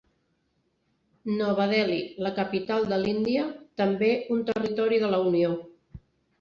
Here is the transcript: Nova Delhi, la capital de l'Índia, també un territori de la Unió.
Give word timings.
Nova 1.41 1.67
Delhi, 1.73 1.99
la 2.29 2.33
capital 2.41 2.89
de 2.95 3.01
l'Índia, 3.03 3.45
també 3.85 4.13
un 4.39 4.45
territori 4.51 5.03
de 5.07 5.15
la 5.15 5.25
Unió. 5.31 5.57